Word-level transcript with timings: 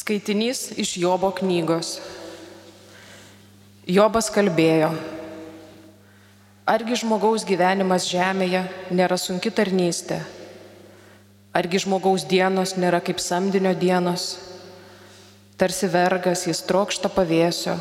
Skaitinys 0.00 0.70
iš 0.80 0.94
Jobo 0.96 1.28
knygos. 1.36 1.98
Jobas 3.84 4.30
kalbėjo, 4.32 4.88
argi 6.64 6.96
žmogaus 7.02 7.44
gyvenimas 7.44 8.06
žemėje 8.08 8.62
nėra 8.96 9.18
sunki 9.20 9.52
tarnystė, 9.52 10.22
argi 11.52 11.82
žmogaus 11.84 12.24
dienos 12.30 12.72
nėra 12.80 13.02
kaip 13.04 13.20
samdinio 13.20 13.74
dienos, 13.76 14.38
tarsi 15.60 15.90
vergas 15.92 16.46
jis 16.48 16.62
trokšta 16.70 17.12
pavėsio, 17.12 17.76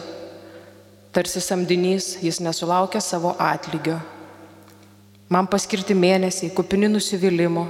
tarsi 1.16 1.40
samdinys 1.46 2.18
jis 2.26 2.42
nesulaukia 2.44 3.00
savo 3.06 3.32
atlygio. 3.40 3.96
Man 5.32 5.48
paskirti 5.48 5.96
mėnesiai 5.96 6.52
kupini 6.52 6.92
nusivylimų, 6.92 7.66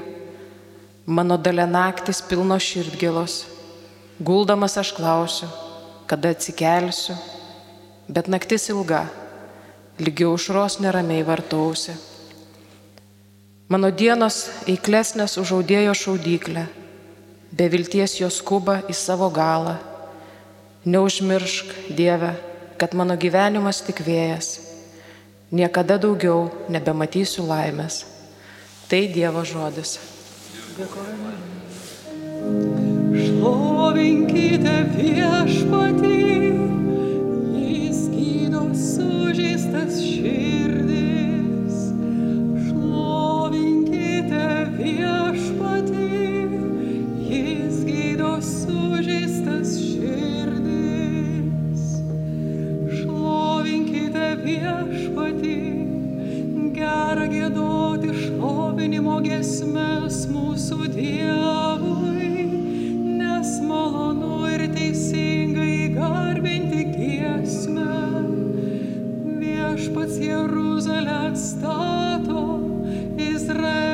mano 1.05 1.38
dalė 1.38 1.70
naktis 1.70 2.25
pilno 2.25 2.57
širdgėlos 2.57 3.59
Guldamas 4.20 4.76
aš 4.78 4.92
klausiu, 4.92 5.48
kada 6.04 6.34
atsikelsiu, 6.36 7.16
bet 8.12 8.27
naktis 8.27 8.68
ilga, 8.68 9.05
lygi 9.96 10.26
užros 10.27 10.82
neramiai 10.84 11.23
vartausi. 11.23 11.96
Mano 13.72 13.94
dienos 13.96 14.41
eiklesnės 14.68 15.38
užaudėjo 15.40 15.94
šaudyklę, 15.96 16.66
be 17.55 17.68
vilties 17.72 18.18
jos 18.20 18.41
skuba 18.41 18.82
į 18.91 18.96
savo 18.98 19.30
galą. 19.32 19.77
Neužmiršk, 20.84 21.72
Dieve, 21.96 22.34
kad 22.76 22.98
mano 22.99 23.16
gyvenimas 23.16 23.80
tik 23.88 24.04
vėjas, 24.04 24.58
niekada 25.52 25.96
daugiau 25.96 26.49
nebematysiu 26.68 27.48
laimės. 27.48 28.04
Tai 28.91 29.02
Dievo 29.16 29.48
žodis. 29.48 29.96
Dėkuoju. 30.76 32.79
Šlovinkite 33.39 34.71
viešpatį, 34.98 36.16
jis 37.55 37.99
gydo 38.12 38.63
sužeistas 38.76 40.01
širdis. 40.04 41.77
Šlovinkite 42.65 44.43
viešpatį, 44.76 46.09
jis 47.29 47.79
gydo 47.87 48.34
sužeistas 48.43 49.77
širdis. 49.87 51.85
Šlovinkite 52.99 54.27
viešpatį, 54.43 55.59
gerą 56.76 57.31
gėdoti 57.37 58.18
šlovinimo 58.26 59.21
gesmes 59.24 60.26
mūsų 60.27 60.91
Dievui 60.99 62.29
pats 70.00 70.18
Jeruzalę 70.18 71.12
atstato 71.12 72.59
Israel. 73.18 73.88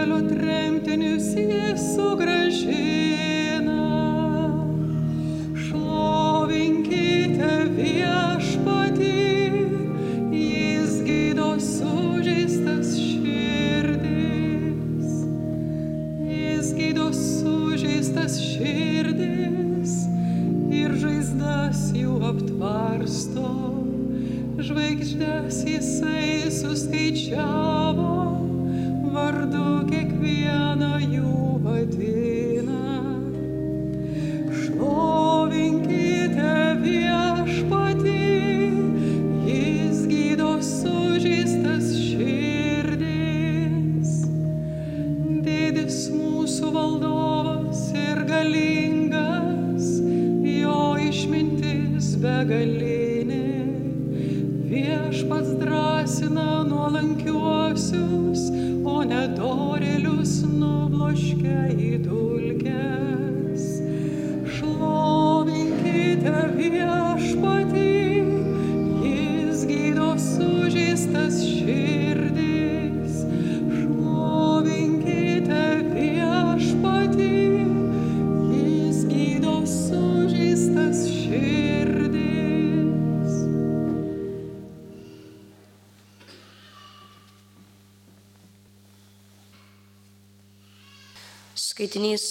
Skaitinys 91.56 92.24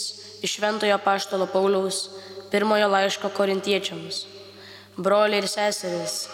iš 0.44 0.58
Šventojo 0.58 0.98
Paštalo 1.00 1.46
Pauliaus 1.48 2.10
pirmojo 2.50 2.90
laiško 2.92 3.30
korintiečiams. 3.32 4.18
Broliai 4.96 5.40
ir 5.40 5.48
seserys, 5.48 6.28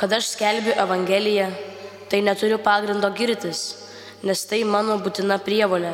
kad 0.00 0.12
aš 0.16 0.30
skelbiu 0.32 0.72
Evangeliją, 0.72 1.50
tai 2.08 2.22
neturiu 2.24 2.58
pagrindo 2.64 3.12
girtis, 3.12 3.60
nes 4.24 4.46
tai 4.48 4.62
mano 4.64 4.96
būtina 5.04 5.36
prievolė 5.36 5.92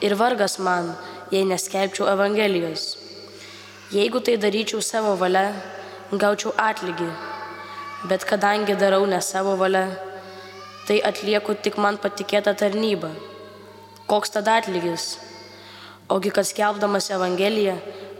ir 0.00 0.16
vargas 0.16 0.56
man, 0.58 0.94
jei 1.28 1.44
neskelbčiau 1.44 2.08
Evangelijos. 2.16 2.96
Jeigu 3.92 4.24
tai 4.24 4.40
daryčiau 4.40 4.80
savo 4.80 5.12
valia, 5.20 5.50
gaučiau 6.10 6.56
atlygį, 6.56 7.10
bet 8.08 8.24
kadangi 8.24 8.80
darau 8.80 9.04
ne 9.04 9.20
savo 9.20 9.58
valia, 9.60 9.90
tai 10.88 11.02
atlieku 11.04 11.52
tik 11.52 11.76
man 11.76 12.00
patikėtą 12.00 12.56
tarnybą. 12.56 13.12
Koks 14.08 14.32
tada 14.38 14.62
atlygis? 14.62 15.18
Ogi 16.10 16.30
kas 16.34 16.50
kelbdamas 16.50 17.06
Evangeliją, 17.14 17.76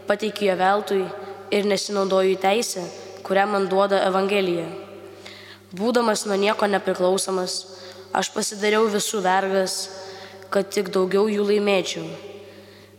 pateikiu 0.07 0.47
ją 0.47 0.55
veltui 0.61 1.03
ir 1.51 1.65
nesinaudoju 1.67 2.37
teisę, 2.39 2.85
kurią 3.27 3.47
man 3.51 3.65
duoda 3.67 3.99
Evangelija. 4.07 4.69
Būdamas 5.75 6.23
nuo 6.27 6.37
nieko 6.39 6.69
nepriklausomas, 6.71 7.57
aš 8.15 8.31
pasidariau 8.35 8.87
visų 8.93 9.25
vergas, 9.25 9.75
kad 10.55 10.71
tik 10.71 10.93
daugiau 10.95 11.27
jų 11.31 11.49
laimėčiau. 11.49 12.05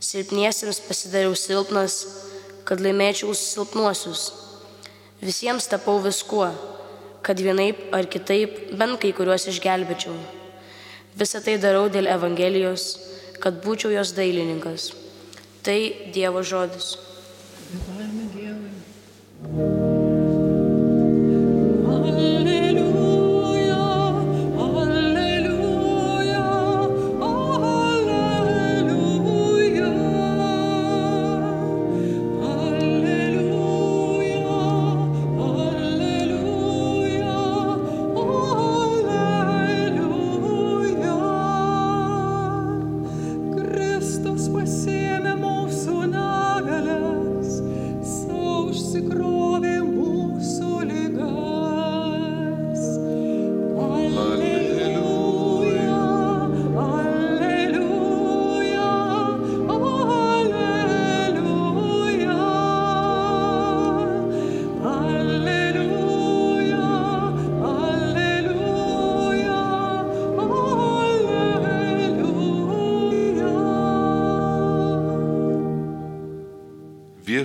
Silpniesiems 0.03 0.81
pasidariau 0.83 1.37
silpnas, 1.39 1.95
kad 2.67 2.83
laimėčiau 2.83 3.31
silpnuosius. 3.31 4.25
Visiems 5.23 5.69
tapau 5.71 6.01
viskuo, 6.03 6.49
kad 7.23 7.39
vienaip 7.39 7.95
ar 7.95 8.11
kitaip 8.11 8.75
bent 8.75 8.99
kai 8.99 9.13
kuriuos 9.15 9.47
išgelbėčiau. 9.53 10.17
Visą 11.15 11.39
tai 11.43 11.55
darau 11.63 11.87
dėl 11.91 12.11
Evangelijos, 12.11 12.89
kad 13.41 13.61
būčiau 13.65 13.93
jos 13.93 14.13
dailininkas. 14.17 14.91
Tai 15.65 15.79
Dievo 16.13 16.41
žodis. 16.45 16.95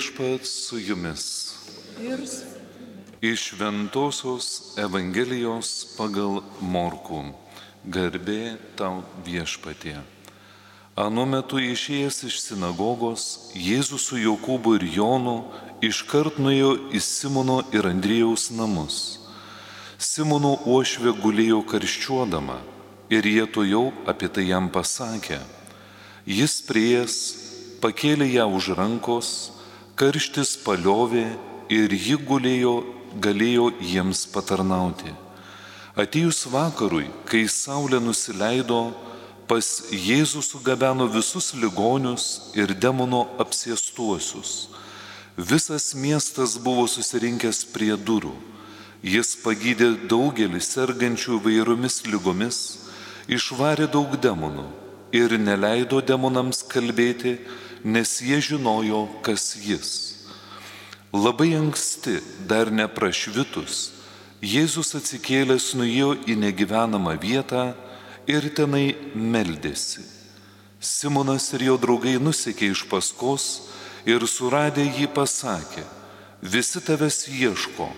Viešpat 0.07 0.47
su 0.47 0.79
jumis. 0.79 1.55
Iš 3.21 3.53
Ventosios 3.59 4.77
Evangelijos 4.79 5.71
pagal 5.99 6.45
Morkų. 6.63 7.33
Garbė 7.91 8.55
tau 8.79 9.03
viešpatie. 9.27 9.97
Anu 10.95 11.25
metu 11.27 11.59
išėjęs 11.59 12.21
iš 12.29 12.39
sinagogos, 12.39 13.25
Jėzus 13.59 14.07
su 14.07 14.21
Jokūbu 14.23 14.77
ir 14.79 14.87
Jonu 14.95 15.35
iškart 15.83 16.39
nuėjo 16.39 16.71
į 16.95 17.03
Simono 17.03 17.59
ir 17.75 17.91
Andrėjaus 17.91 18.53
namus. 18.55 19.19
Simono 19.99 20.55
uošvė 20.71 21.17
gulėjo 21.19 21.65
karščiuodama 21.67 22.61
ir 23.11 23.27
jie 23.27 23.51
to 23.51 23.67
jau 23.67 23.91
apie 24.07 24.31
tai 24.31 24.47
jam 24.53 24.71
pasakė. 24.71 25.43
Jis 26.31 26.61
prieės, 26.63 27.21
pakėlė 27.83 28.31
ją 28.39 28.47
už 28.55 28.75
rankos, 28.79 29.56
karštis 29.97 30.59
paliovė 30.61 31.25
ir 31.73 31.93
ji 31.97 32.19
gulėjo, 32.29 32.75
galėjo 33.25 33.71
jiems 33.81 34.27
patarnauti. 34.29 35.13
Atėjus 35.97 36.43
vakarui, 36.53 37.07
kai 37.25 37.47
saulė 37.49 38.03
nusileido, 38.05 38.93
pas 39.49 39.67
Jėzų 39.89 40.43
sugabeno 40.45 41.07
visus 41.09 41.55
ligonius 41.57 42.53
ir 42.59 42.75
demono 42.77 43.25
apsėstuosius. 43.41 44.69
Visas 45.37 45.95
miestas 45.97 46.59
buvo 46.61 46.85
susirinkęs 46.91 47.65
prie 47.73 47.95
durų. 47.97 48.35
Jis 49.01 49.37
pagydė 49.41 49.95
daugelį 50.11 50.61
sergančių 50.61 51.39
vairiomis 51.45 52.03
lygomis, 52.09 52.59
išvarė 53.29 53.89
daug 53.93 54.17
demonų 54.21 54.67
ir 55.17 55.39
neleido 55.41 56.03
demonams 56.05 56.65
kalbėti, 56.69 57.39
nes 57.87 58.19
jie 58.21 58.41
žinojo, 58.43 59.07
kas 59.23 59.55
jis. 59.63 59.91
Labai 61.15 61.55
anksti, 61.55 62.19
dar 62.51 62.73
neprašvitus, 62.75 63.93
Jėzus 64.45 64.93
atsikėlęs 64.99 65.71
nuėjo 65.79 66.11
į 66.29 66.35
negyvenamą 66.37 67.15
vietą 67.23 67.71
ir 68.29 68.45
tenai 68.55 68.93
meldėsi. 69.15 70.05
Simonas 70.79 71.49
ir 71.57 71.65
jo 71.71 71.77
draugai 71.81 72.19
nusekė 72.21 72.69
iš 72.75 72.85
paskos 72.91 73.47
ir 74.05 74.27
suradę 74.29 74.85
jį 74.85 75.09
pasakė, 75.17 75.87
visi 76.43 76.83
tavęs 76.85 77.25
ieško. 77.33 77.89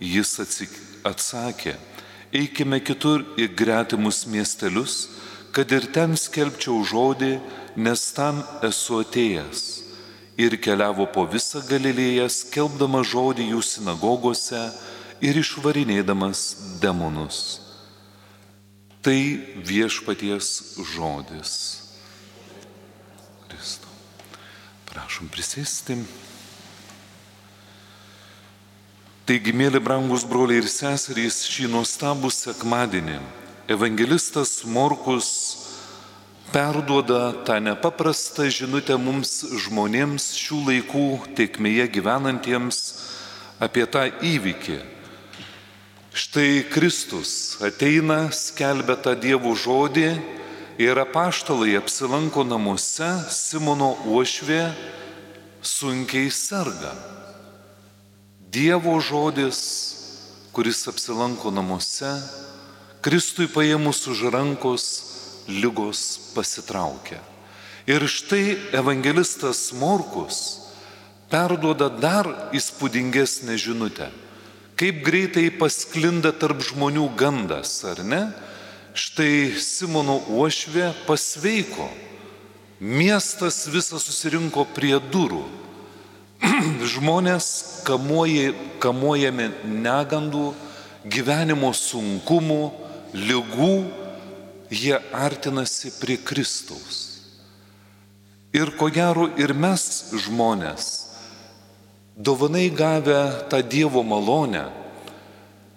Jis 0.00 0.36
atsakė, 1.04 1.74
eikime 2.32 2.78
kitur 2.84 3.24
į 3.40 3.48
gretimus 3.56 4.26
miestelius, 4.28 5.08
kad 5.50 5.72
ir 5.72 5.88
ten 5.92 6.14
skelbčiau 6.16 6.84
žodį, 6.84 7.38
nes 7.76 8.02
tam 8.16 8.42
esu 8.66 9.00
atėjęs. 9.04 9.62
Ir 10.40 10.56
keliavo 10.62 11.04
po 11.12 11.26
visą 11.28 11.60
Galilėją, 11.68 12.28
skelbdama 12.32 13.02
žodį 13.04 13.50
jų 13.50 13.60
sinagogose 13.66 14.60
ir 15.20 15.36
išvarinėdamas 15.36 16.44
demonus. 16.80 17.60
Tai 19.04 19.20
viešpaties 19.68 20.48
žodis. 20.94 21.52
Kristau. 23.48 23.92
Prašom 24.88 25.28
prisėsti. 25.32 25.98
Taigi, 29.28 29.52
mėly 29.54 29.78
brangus 29.78 30.24
broliai 30.26 30.58
ir 30.62 30.66
seserys, 30.72 31.44
šį 31.46 31.68
nuostabų 31.70 32.32
sekmadienį 32.34 33.20
evangelistas 33.70 34.64
Morkus 34.64 35.59
perduoda 36.52 37.32
tą 37.46 37.60
nepaprastą 37.62 38.48
žinutę 38.50 38.96
mums 38.98 39.44
žmonėms 39.62 40.32
šių 40.34 40.58
laikų 40.66 41.04
tiekmėje 41.38 41.86
gyvenantiems 41.94 42.78
apie 43.62 43.86
tą 43.86 44.08
įvykį. 44.10 44.78
Štai 46.10 46.64
Kristus 46.72 47.60
ateina, 47.62 48.32
skelbia 48.34 48.96
tą 48.98 49.14
Dievo 49.14 49.54
žodį 49.54 50.08
ir 50.82 50.98
apaštalai 50.98 51.76
apsilanko 51.78 52.42
namuose, 52.42 53.10
Simono 53.30 53.94
uošvė 54.10 54.64
sunkiai 55.62 56.32
serga. 56.34 56.96
Dievo 58.50 58.96
žodis, 58.98 59.60
kuris 60.50 60.82
apsilanko 60.90 61.54
namuose, 61.54 62.10
Kristui 63.00 63.46
paėmus 63.48 64.02
už 64.10 64.26
rankos 64.34 65.09
lygos 65.48 66.32
pasitraukia. 66.34 67.20
Ir 67.88 68.04
štai 68.06 68.58
evangelistas 68.76 69.70
Morkus 69.72 70.60
perduoda 71.30 71.88
dar 71.88 72.28
įspūdingesnę 72.54 73.56
žinutę. 73.58 74.10
Kaip 74.80 75.02
greitai 75.04 75.50
pasklinda 75.52 76.32
tarp 76.32 76.62
žmonių 76.64 77.08
gandas, 77.18 77.80
ar 77.84 78.02
ne? 78.04 78.22
Štai 78.96 79.52
Simono 79.60 80.18
uošvė 80.32 80.90
pasveiko. 81.06 81.88
Miestas 82.80 83.66
visas 83.68 84.06
susirinko 84.08 84.64
prie 84.74 84.96
durų. 85.12 85.44
Žmonės 86.94 87.46
kamuoja, 87.84 88.54
kamuojami 88.80 89.50
negandų, 89.84 90.54
gyvenimo 91.04 91.74
sunkumų, 91.76 92.62
lygų, 93.12 93.74
jie 94.70 94.98
artinasi 95.12 95.90
prie 96.00 96.16
Kristaus. 96.16 97.20
Ir 98.52 98.70
ko 98.78 98.88
gero 98.90 99.28
ir 99.38 99.54
mes 99.54 100.10
žmonės, 100.14 100.86
dovanai 102.16 102.70
gavę 102.70 103.46
tą 103.50 103.62
Dievo 103.62 104.02
malonę, 104.02 104.66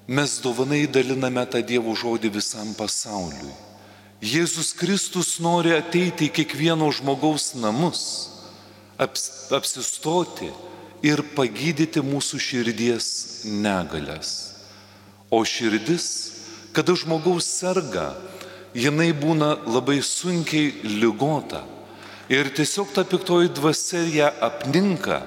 mes 0.08 0.40
dovanai 0.42 0.88
daliname 0.88 1.46
tą 1.46 1.62
Dievo 1.62 1.94
žodį 1.94 2.34
visam 2.34 2.74
pasauliui. 2.78 3.54
Jėzus 4.24 4.72
Kristus 4.80 5.36
nori 5.44 5.74
ateiti 5.76 6.30
į 6.30 6.34
kiekvieno 6.38 6.88
žmogaus 6.96 7.54
namus, 7.60 8.04
aps, 8.98 9.52
apsistoti 9.52 10.48
ir 11.04 11.22
pagydyti 11.36 12.02
mūsų 12.02 12.40
širdies 12.40 13.08
negalės. 13.46 14.56
O 15.34 15.44
širdis, 15.44 16.06
kada 16.74 16.96
žmogaus 16.96 17.46
serga, 17.50 18.14
jinai 18.74 19.12
būna 19.14 19.56
labai 19.70 20.02
sunkiai 20.02 20.74
lygota. 21.00 21.64
Ir 22.30 22.50
tiesiog 22.56 22.94
ta 22.96 23.04
piktoji 23.04 23.52
dvasia 23.54 24.04
ją 24.08 24.30
apninka, 24.42 25.22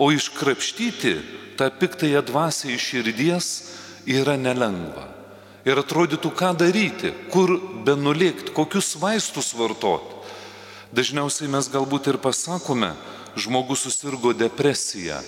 o 0.00 0.10
iškrapštyti 0.12 1.14
tą 1.56 1.68
piktąją 1.70 2.22
dvasę 2.24 2.72
iš 2.72 2.84
širdies 2.90 3.48
yra 4.08 4.36
nelengva. 4.40 5.06
Ir 5.68 5.76
atrodytų, 5.76 6.30
ką 6.32 6.54
daryti, 6.56 7.12
kur 7.28 7.52
benulėkti, 7.84 8.54
kokius 8.56 8.94
vaistus 8.96 9.52
vartoti. 9.52 10.16
Dažniausiai 10.96 11.50
mes 11.52 11.68
galbūt 11.70 12.08
ir 12.08 12.18
pasakome, 12.18 12.94
žmogus 13.36 13.84
susirgo 13.84 14.32
depresija, 14.32 15.20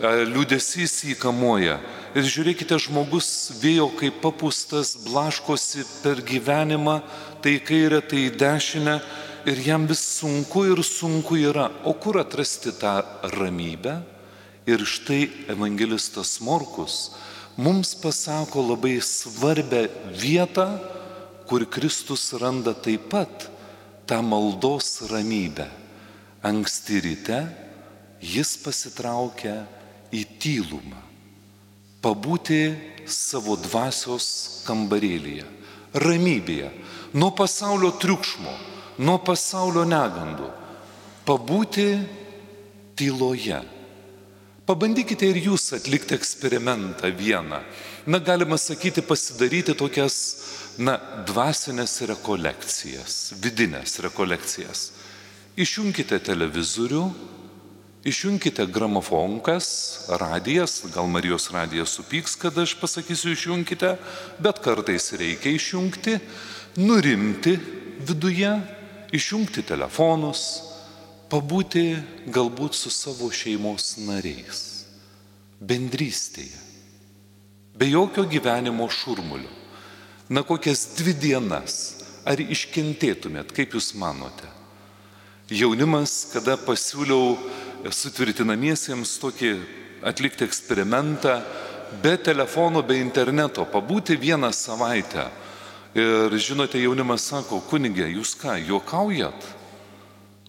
liūdėsys 0.00 1.04
jį 1.08 1.16
kamuoja. 1.18 1.78
Ir 2.16 2.26
žiūrėkite, 2.26 2.78
žmogus 2.80 3.52
vėjo 3.60 3.88
kaip 3.98 4.20
papustas, 4.22 4.94
blaškosi 5.04 5.84
per 6.02 6.22
gyvenimą, 6.22 7.00
tai 7.42 7.58
kairę, 7.60 8.00
tai 8.00 8.28
dešinę 8.30 8.98
ir 9.48 9.58
jam 9.64 9.86
vis 9.86 10.00
sunku 10.18 10.64
ir 10.70 10.82
sunku 10.86 11.38
yra. 11.38 11.68
O 11.84 11.94
kur 11.94 12.20
atrasti 12.22 12.72
tą 12.78 13.02
ramybę? 13.34 14.00
Ir 14.68 14.84
štai 14.84 15.48
evangelistas 15.48 16.38
Morkus 16.44 17.14
mums 17.56 17.94
pasako 17.98 18.62
labai 18.62 19.00
svarbę 19.02 19.88
vietą, 20.12 20.78
kur 21.48 21.64
Kristus 21.66 22.32
randa 22.36 22.74
taip 22.74 23.08
pat 23.10 23.48
tą 24.06 24.20
maldos 24.22 25.08
ramybę. 25.10 25.66
Anksti 26.42 27.00
ryte 27.00 27.40
jis 28.20 28.56
pasitraukia 28.62 29.64
į 30.14 30.24
tylumą, 30.40 31.00
pabūti 32.04 32.62
savo 33.08 33.56
dvasios 33.60 34.28
kambarėlėje, 34.68 35.46
ramybėje, 35.98 36.70
nuo 37.18 37.30
pasaulio 37.36 37.92
triukšmo, 38.00 38.52
nuo 39.04 39.18
pasaulio 39.24 39.84
negandų, 39.88 40.48
pabūti 41.28 41.88
tyloje. 42.98 43.60
Pabandykite 44.68 45.30
ir 45.30 45.38
jūs 45.40 45.70
atlikti 45.72 46.12
eksperimentą 46.12 47.08
vieną. 47.16 47.62
Na, 48.08 48.18
galima 48.20 48.58
sakyti, 48.60 49.00
pasidaryti 49.00 49.72
tokias, 49.76 50.18
na, 50.76 50.98
dvasinės 51.28 52.02
rekolekcijas, 52.10 53.16
vidinės 53.40 53.96
rekolekcijas. 54.04 54.90
Išjunkite 55.58 56.20
televizorių, 56.20 57.00
išjunkite 58.08 58.66
gramofonkas, 58.72 59.68
radijas, 60.08 60.80
gal 60.94 61.06
Marijos 61.06 61.50
radijas 61.52 61.94
supyks, 61.98 62.36
kad 62.40 62.58
aš 62.58 62.74
pasakysiu 62.80 63.32
išjunkite, 63.32 63.96
bet 64.38 64.62
kartais 64.64 65.12
reikia 65.12 65.52
išjungti, 65.54 66.18
nurimti 66.76 67.58
viduje, 68.08 68.50
išjungti 69.12 69.64
telefonus, 69.68 70.44
pabūti 71.28 71.84
galbūt 72.32 72.76
su 72.76 72.90
savo 72.92 73.28
šeimos 73.32 73.96
nariais, 74.06 74.62
bendrystėje, 75.60 76.66
be 77.78 77.90
jokio 77.92 78.24
gyvenimo 78.28 78.88
šurmulio. 78.90 79.54
Na 80.28 80.42
kokias 80.44 80.90
dvi 80.98 81.14
dienas, 81.16 81.74
ar 82.28 82.40
iškentėtumėt, 82.40 83.54
kaip 83.56 83.72
jūs 83.72 83.94
manote? 83.96 84.44
Jaunimas, 85.48 86.26
kada 86.28 86.58
pasiūliau 86.60 87.38
sutvirtinamiesiems 87.86 89.18
tokį 89.22 89.52
atlikti 90.06 90.46
eksperimentą, 90.46 91.38
be 92.02 92.16
telefono, 92.20 92.82
be 92.82 92.98
interneto, 93.00 93.64
pabūti 93.66 94.18
vieną 94.18 94.50
savaitę. 94.52 95.28
Ir 95.98 96.34
žinote, 96.38 96.78
jaunimas 96.82 97.24
sako, 97.30 97.62
kunigė, 97.70 98.06
jūs 98.12 98.34
ką, 98.38 98.58
juokaujat? 98.68 99.46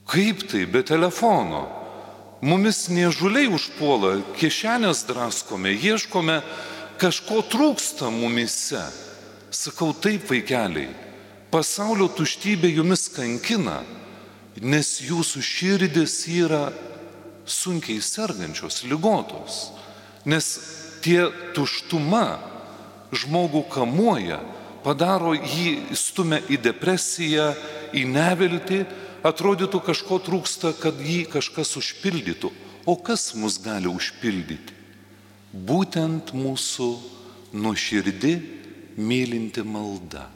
Kaip 0.10 0.44
tai, 0.50 0.66
be 0.66 0.84
telefono? 0.84 1.68
Mumis 2.42 2.88
niežuliai 2.92 3.50
užpuola, 3.52 4.20
kišenės 4.40 5.06
draskome, 5.08 5.74
ieškome, 5.76 6.40
kažko 7.00 7.44
trūksta 7.52 8.12
mumise. 8.12 8.84
Sakau 9.50 9.94
taip, 9.98 10.28
vaikeliai, 10.30 10.92
pasaulio 11.52 12.08
tuštybė 12.14 12.70
jumis 12.76 13.08
kankina, 13.12 13.80
nes 14.62 15.00
jūsų 15.02 15.42
širdis 15.44 16.22
yra 16.30 16.68
sunkiai 17.50 18.02
sergančios, 18.02 18.84
lygotos. 18.88 19.70
Nes 20.30 20.48
tie 21.04 21.28
tuštuma 21.56 22.40
žmogų 23.16 23.66
kamuoja, 23.74 24.40
padaro 24.84 25.34
jį 25.36 25.96
stumia 25.98 26.40
į 26.50 26.60
depresiją, 26.70 27.52
į 27.94 28.06
neviltį, 28.10 28.84
atrodytų 29.26 29.82
kažko 29.84 30.20
trūksta, 30.24 30.74
kad 30.80 31.00
jį 31.02 31.26
kažkas 31.34 31.76
užpildytų. 31.80 32.52
O 32.88 32.96
kas 32.96 33.34
mus 33.36 33.60
gali 33.62 33.90
užpildyti? 33.92 34.78
Būtent 35.52 36.32
mūsų 36.38 36.90
nuoširdi 37.58 38.34
mylinti 38.98 39.64
malda. 39.66 40.28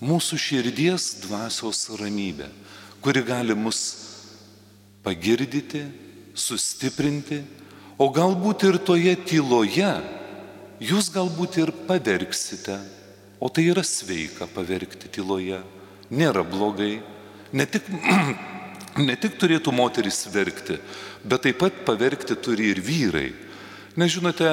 Mūsų 0.00 0.38
širdies 0.40 1.10
dvasios 1.26 1.90
ramybė, 2.00 2.48
kuri 3.04 3.20
gali 3.24 3.56
mus 3.56 3.80
pagirdyti, 5.04 5.84
sustiprinti, 6.34 7.42
o 8.00 8.08
galbūt 8.12 8.64
ir 8.68 8.78
toje 8.84 9.14
tyloje 9.28 9.92
jūs 10.80 11.10
galbūt 11.12 11.60
ir 11.60 11.72
paverksite, 11.88 12.78
o 13.40 13.48
tai 13.52 13.68
yra 13.72 13.84
sveika 13.84 14.48
paverkti 14.50 15.10
tyloje, 15.12 15.60
nėra 16.10 16.44
blogai. 16.44 17.00
Ne 17.52 17.66
tik, 17.66 17.86
ne 19.08 19.16
tik 19.20 19.36
turėtų 19.40 19.72
moteris 19.74 20.24
verkti, 20.32 20.78
bet 21.24 21.44
taip 21.46 21.60
pat 21.60 21.84
paverkti 21.86 22.36
turi 22.40 22.70
ir 22.72 22.80
vyrai. 22.84 23.30
Nežinote, 24.00 24.48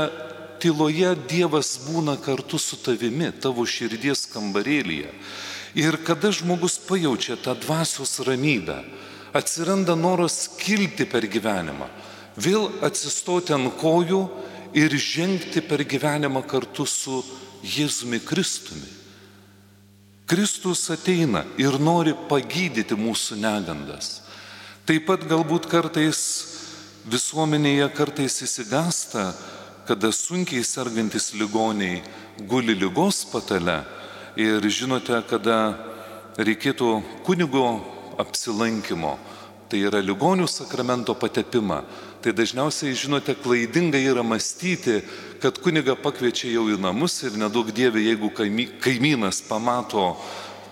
tyloje 0.61 1.13
Dievas 1.29 1.75
būna 1.85 2.17
kartu 2.19 2.59
su 2.59 2.79
tavimi, 2.81 3.29
tavo 3.31 3.65
širdies 3.69 4.25
kambarėlyje. 4.33 5.11
Ir 5.77 5.99
kada 6.01 6.31
žmogus 6.33 6.79
pajaučia 6.81 7.37
tą 7.37 7.53
dvasios 7.59 8.17
ramybę, 8.25 8.81
atsiranda 9.37 9.95
noras 9.95 10.47
kilti 10.59 11.05
per 11.09 11.27
gyvenimą, 11.29 11.87
vėl 12.37 12.69
atsistoti 12.85 13.53
ant 13.55 13.71
kojų 13.79 14.21
ir 14.77 14.93
žengti 14.93 15.61
per 15.65 15.83
gyvenimą 15.85 16.43
kartu 16.47 16.85
su 16.85 17.23
Jėzumi 17.63 18.19
Kristumi. 18.21 18.89
Kristus 20.27 20.89
ateina 20.91 21.45
ir 21.57 21.77
nori 21.79 22.11
pagydyti 22.27 22.97
mūsų 22.99 23.37
negandas. 23.39 24.21
Taip 24.87 25.05
pat 25.07 25.23
galbūt 25.27 25.69
kartais 25.71 26.19
visuomenėje 27.07 27.87
kartais 27.95 28.35
įsigasta, 28.43 29.31
kada 29.87 30.11
sunkiai 30.11 30.65
sergantis 30.67 31.31
ligoniai 31.39 32.01
guli 32.49 32.75
lygos 32.75 33.23
patale 33.31 33.79
ir 34.35 34.59
žinote, 34.67 35.15
kada 35.29 35.77
reikėtų 36.37 36.89
kunigo 37.25 37.67
apsilankimo, 38.19 39.17
tai 39.67 39.83
yra 39.87 40.01
ligonių 40.03 40.47
sakramento 40.49 41.15
patepimą, 41.17 41.81
tai 42.23 42.33
dažniausiai, 42.35 42.95
žinote, 42.97 43.35
klaidinga 43.35 43.99
yra 43.99 44.23
mąstyti, 44.23 45.01
kad 45.43 45.59
kuniga 45.63 45.97
pakviečia 45.99 46.49
jau 46.55 46.65
į 46.71 46.79
namus 46.81 47.19
ir 47.27 47.37
nedaug 47.39 47.69
dievė, 47.75 48.01
jeigu 48.07 48.31
kaimynas 48.83 49.43
pamato 49.47 50.15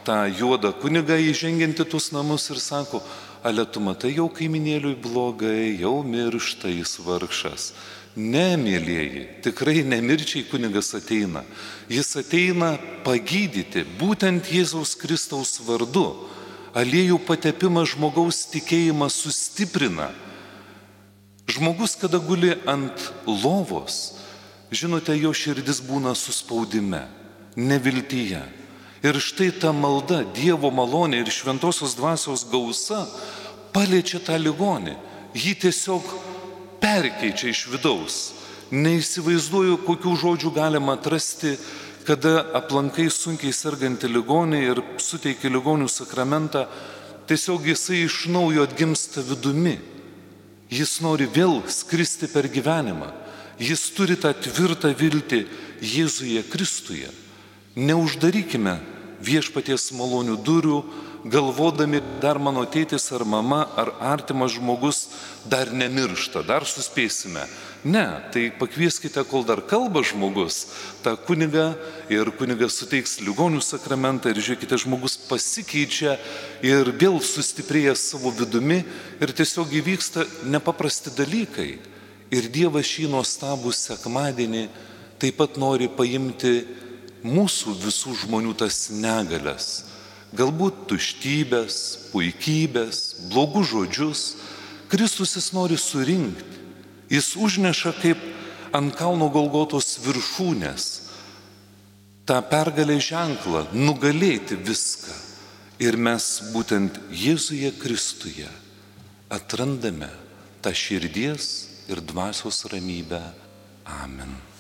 tą 0.06 0.26
juodą 0.30 0.72
kunigą 0.82 1.18
įženginti 1.18 1.86
tuos 1.90 2.12
namus 2.14 2.50
ir 2.54 2.62
sako, 2.62 3.02
ale 3.46 3.66
tu 3.66 3.82
matai 3.82 4.16
jau 4.16 4.30
kaiminėliui 4.32 4.98
blogai, 5.02 5.76
jau 5.82 6.00
miršta 6.06 6.72
jis 6.72 6.98
vargšas. 7.06 7.74
Ne, 8.16 8.56
mėlyjeji, 8.56 9.26
tikrai 9.44 9.82
nemirčiai 9.84 10.46
kunigas 10.48 10.94
ateina. 10.96 11.44
Jis 11.92 12.14
ateina 12.22 12.78
pagydyti 13.04 13.84
būtent 14.00 14.48
Jėzaus 14.56 14.96
Kristaus 14.96 15.60
vardu 15.68 16.08
aliejų 16.76 17.22
patepimas 17.24 17.94
žmogaus 17.94 18.44
tikėjimą 18.52 19.08
sustiprina. 19.12 20.10
Žmogus, 21.48 21.96
kada 22.02 22.20
guli 22.20 22.52
ant 22.68 23.12
lovos, 23.28 24.18
žinote, 24.74 25.16
jo 25.16 25.32
širdis 25.32 25.80
būna 25.86 26.16
suspaudime, 26.18 27.06
neviltyje. 27.56 28.42
Ir 29.06 29.20
štai 29.22 29.52
ta 29.62 29.70
malda, 29.70 30.24
Dievo 30.36 30.72
malonė 30.74 31.22
ir 31.22 31.30
šventosios 31.30 31.94
dvasios 31.96 32.44
gausa 32.50 33.06
paliečia 33.76 34.20
tą 34.20 34.40
ligonį. 34.42 34.96
Jį 35.36 35.54
tiesiog 35.62 36.10
perkeičia 36.82 37.52
iš 37.54 37.68
vidaus. 37.70 38.18
Neįsivaizduoju, 38.74 39.78
kokių 39.86 40.16
žodžių 40.24 40.52
galima 40.56 40.96
atrasti 40.98 41.54
kada 42.06 42.46
aplankai 42.58 43.08
sunkiai 43.10 43.54
sergantį 43.54 44.12
ligonį 44.14 44.62
ir 44.70 44.82
suteikia 45.02 45.50
ligonių 45.50 45.90
sakramentą, 45.90 46.66
tiesiog 47.26 47.66
jisai 47.72 48.04
iš 48.06 48.26
naujo 48.30 48.66
atgimsta 48.66 49.24
vidumi. 49.26 49.80
Jis 50.70 51.00
nori 51.02 51.28
vėl 51.30 51.62
skristi 51.70 52.30
per 52.30 52.50
gyvenimą. 52.50 53.12
Jis 53.62 53.88
turi 53.96 54.18
tą 54.20 54.34
tvirtą 54.34 54.92
viltį 54.98 55.46
Jėzuje 55.82 56.44
Kristuje. 56.52 57.10
Neuždarykime 57.76 58.78
viešpaties 59.26 59.92
malonių 59.96 60.38
durų, 60.44 60.80
galvodami, 61.26 62.02
dar 62.22 62.38
mano 62.40 62.66
tėtis 62.70 63.08
ar 63.16 63.26
mama 63.26 63.66
ar 63.78 63.94
artimas 64.14 64.54
žmogus 64.56 65.08
dar 65.50 65.72
nemiršta, 65.74 66.44
dar 66.46 66.66
suspėsime. 66.68 67.46
Ne, 67.86 68.06
tai 68.34 68.48
pakvieskite, 68.50 69.22
kol 69.30 69.44
dar 69.46 69.60
kalba 69.62 70.02
žmogus, 70.02 70.64
tą 71.06 71.14
kunigą 71.28 71.68
ir 72.10 72.32
kunigas 72.34 72.80
suteiks 72.80 73.20
ligonių 73.22 73.62
sakramentą 73.62 74.32
ir 74.34 74.42
žiūrėkite, 74.42 74.80
žmogus 74.82 75.20
pasikeičia 75.30 76.16
ir 76.66 76.90
vėl 76.98 77.20
sustiprėja 77.22 77.94
savo 77.94 78.34
vidumi 78.34 78.80
ir 79.22 79.36
tiesiog 79.38 79.70
įvyksta 79.84 80.26
nepaprasti 80.50 81.14
dalykai. 81.14 81.76
Ir 82.34 82.50
Dievas 82.50 82.90
šį 82.90 83.06
nuostabų 83.14 83.70
sekmadienį 83.78 84.66
taip 85.22 85.38
pat 85.38 85.62
nori 85.62 85.86
paimti 85.86 86.64
mūsų 87.22 87.78
visų 87.86 88.18
žmonių 88.26 88.58
tas 88.66 88.88
negalias 88.90 89.86
galbūt 90.36 90.86
tuštybės, 90.90 91.78
puikybės, 92.12 93.02
blogus 93.32 93.72
žodžius, 93.72 94.26
Kristus 94.92 95.36
jis 95.38 95.54
nori 95.56 95.78
surinkti. 95.80 96.65
Jis 97.10 97.36
užneša 97.38 97.94
kaip 98.02 98.22
ant 98.76 98.96
kalno 98.98 99.30
Golgotos 99.30 100.00
viršūnės 100.04 100.86
tą 102.26 102.42
pergalę 102.50 102.98
ženklą, 103.00 103.68
nugalėti 103.74 104.58
viską. 104.58 105.14
Ir 105.84 105.98
mes 106.00 106.26
būtent 106.54 106.98
Jėzuje 107.12 107.74
Kristuje 107.78 108.48
atrandame 109.30 110.10
tą 110.64 110.72
širdies 110.72 111.48
ir 111.92 112.02
dvasios 112.02 112.64
ramybę. 112.72 113.22
Amen. 113.86 114.55